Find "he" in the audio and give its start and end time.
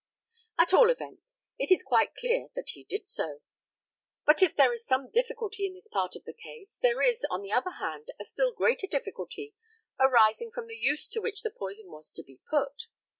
2.69-2.83